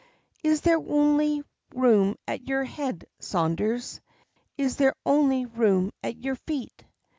"Is 0.43 0.61
there 0.61 0.79
ony 0.79 1.43
room 1.75 2.15
at 2.27 2.47
your 2.47 2.63
head, 2.63 3.05
Saunders? 3.19 4.01
Is 4.57 4.77
there 4.77 4.95
ony 5.05 5.45
room 5.45 5.91
at 6.01 6.17
your 6.17 6.37
feet? 6.37 6.85